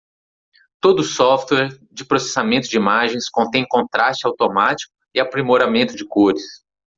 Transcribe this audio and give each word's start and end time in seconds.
Todo 0.81 1.03
software 1.03 1.77
de 1.91 2.03
processamento 2.03 2.67
de 2.67 2.75
imagens 2.75 3.29
contém 3.29 3.63
contraste 3.69 4.25
automático 4.25 4.91
e 5.13 5.19
aprimoramento 5.19 5.95
de 5.95 6.03
cores. 6.07 6.41